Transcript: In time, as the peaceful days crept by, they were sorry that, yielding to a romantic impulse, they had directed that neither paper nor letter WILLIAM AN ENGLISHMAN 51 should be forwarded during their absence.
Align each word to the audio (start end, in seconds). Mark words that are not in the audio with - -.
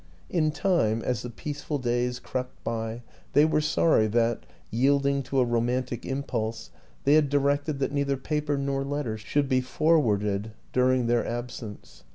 In 0.31 0.49
time, 0.49 1.03
as 1.03 1.21
the 1.21 1.29
peaceful 1.29 1.77
days 1.77 2.17
crept 2.19 2.63
by, 2.63 3.03
they 3.33 3.45
were 3.45 3.61
sorry 3.61 4.07
that, 4.07 4.47
yielding 4.71 5.21
to 5.21 5.39
a 5.39 5.45
romantic 5.45 6.07
impulse, 6.07 6.71
they 7.03 7.13
had 7.13 7.29
directed 7.29 7.77
that 7.77 7.91
neither 7.91 8.17
paper 8.17 8.57
nor 8.57 8.79
letter 8.79 8.81
WILLIAM 8.83 8.95
AN 8.95 8.97
ENGLISHMAN 8.97 9.19
51 9.19 9.29
should 9.43 9.47
be 9.49 9.61
forwarded 9.61 10.51
during 10.73 11.05
their 11.05 11.23
absence. 11.23 12.03